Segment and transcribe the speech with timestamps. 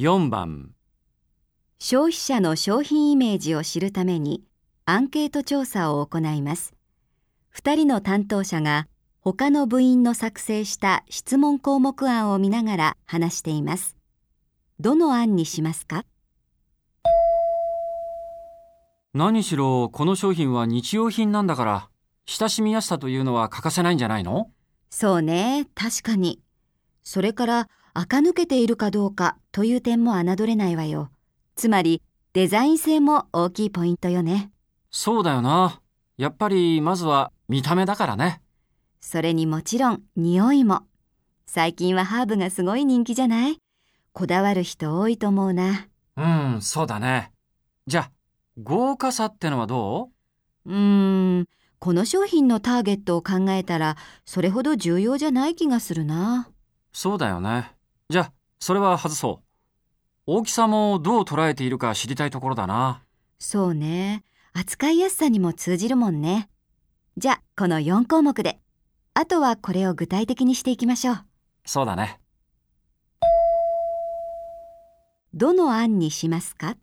[0.00, 0.70] 4番
[1.78, 4.42] 消費者の商品イメージを知るために
[4.86, 6.72] アンケート調査を行います。
[7.54, 8.88] 2人の担当者が
[9.20, 13.94] 他の部員の作成した質問項目案を見ながら話しています。
[14.78, 16.06] どの案にしますか？
[19.12, 21.90] 何しろこの商品は日用品なんだから
[22.24, 24.50] 親しみやすさというのは欠かせないんじゃないの？
[24.88, 26.40] そうね、確かに。
[27.02, 31.10] それから垢抜けているかどうかという点も侮れないわよ。
[31.56, 34.50] つまりデザイン性も大きいポイントよね。
[34.90, 35.80] そうだよな。
[36.16, 38.40] やっぱりまずは見た目だからね。
[39.00, 40.82] それにもちろん匂いも。
[41.46, 43.58] 最近はハーブがすごい人気じゃない？
[44.12, 45.88] こだわる人多いと思うな。
[46.16, 46.22] う
[46.56, 47.32] ん、そうだね。
[47.86, 48.10] じゃあ、
[48.62, 50.10] 豪華さってのはど
[50.66, 50.70] う？
[50.70, 51.46] ーん、
[51.78, 56.48] この商品のターゲットを考えたらそれほど重要じゃない気がするな。
[56.50, 56.54] う
[56.92, 57.72] そうだよね。
[58.10, 59.44] じゃあ、それは外そう。
[60.26, 63.04] 大きさもどう捉えているか知りたいところだな。
[63.38, 64.24] そうね。
[64.52, 66.50] 扱いやすさにも通じるもんね。
[67.16, 68.58] じゃあ、この4項目で。
[69.14, 71.24] あとはこれを具体的にしていきましょう。
[71.64, 72.18] そうだね。
[75.32, 76.74] どの案にしますか？